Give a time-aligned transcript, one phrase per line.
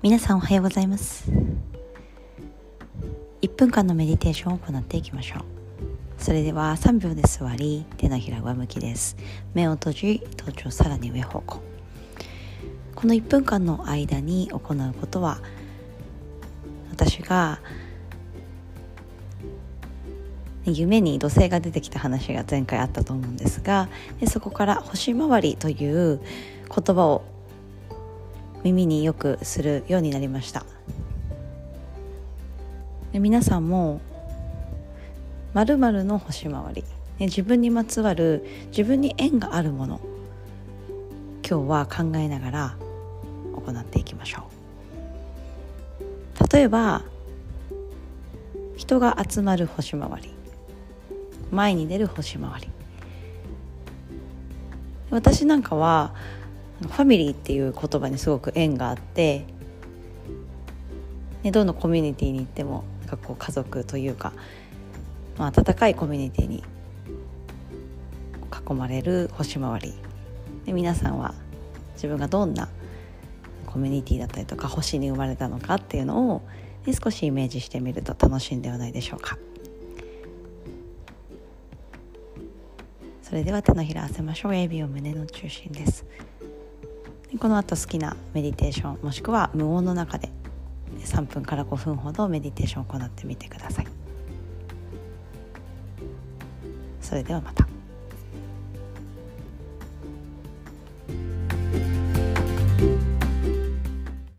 [0.00, 1.28] 皆さんおはようございます。
[3.42, 5.42] 1分間のメディテーションを行っていきましょう。
[6.18, 9.16] それでは3秒で座り手のひら上向きです。
[9.54, 11.60] 目を閉じ頭頂さらに上方向。
[12.94, 15.38] この1分間の間に行うことは
[16.92, 17.60] 私が
[20.64, 23.88] 夢に土星が出てきた話が前回あったと思うんですが
[24.20, 26.20] でそこから星回りという
[26.68, 27.24] 言葉を
[28.68, 30.66] 耳によくするようになりました。
[33.12, 34.02] で皆さんも
[35.54, 36.82] まるの星回り、
[37.18, 40.00] ね、自分にまつわる自分に縁があるもの
[41.48, 42.76] 今日は考えながら
[43.54, 44.42] 行っていきましょ
[46.40, 46.52] う。
[46.52, 47.02] 例えば
[48.76, 50.30] 人が集まる星回り。
[51.50, 52.68] 前に出る星回り。
[55.10, 56.14] 私なんかは
[56.80, 59.44] ファミリーっていう言葉にすごく縁があって、
[61.42, 64.32] ね、どのコミュニティに行ってもなんかこう家族というか、
[65.36, 66.62] まあ、温かいコミュニティに
[68.68, 69.94] 囲まれる星回り
[70.66, 71.34] で皆さんは
[71.94, 72.68] 自分がどんな
[73.66, 76.42] コミュニティだったりとか星に生まれたのかっていうのを、
[76.86, 79.36] ね、少しイメージしてみると楽しいんではないでしょうか。
[83.22, 84.54] それでは手のひら合わせましょう。
[84.54, 86.06] エビを胸の中心です。
[87.36, 90.30] この後好きなメディテーションもしくは無音の中で
[91.00, 93.86] 3分から5分ほどメディテーションを行ってみてください。
[97.02, 97.66] それではまた。